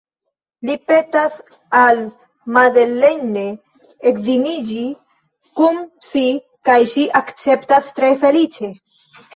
Li 0.67 0.75
petas 0.91 1.35
al 1.79 2.01
Madeleine 2.57 3.45
edziniĝi 4.13 4.87
kun 5.61 5.81
si, 6.11 6.27
kaj 6.71 6.81
ŝi 6.97 7.09
akceptas 7.25 7.97
tre 8.01 8.13
feliĉe. 8.27 8.75